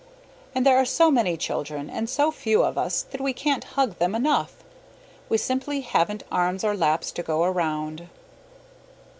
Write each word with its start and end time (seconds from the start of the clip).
And 0.55 0.65
there 0.65 0.77
are 0.77 0.83
so 0.83 1.11
many 1.11 1.37
children 1.37 1.87
and 1.87 2.09
so 2.09 2.31
few 2.31 2.63
of 2.63 2.75
us 2.75 3.03
that 3.11 3.21
we 3.21 3.33
can't 3.33 3.63
hug 3.75 3.99
them 3.99 4.15
enough; 4.15 4.63
we 5.29 5.37
simply 5.37 5.81
haven't 5.81 6.23
arms 6.31 6.63
or 6.63 6.75
laps 6.75 7.11
to 7.11 7.21
go 7.21 7.43
around. 7.43 8.09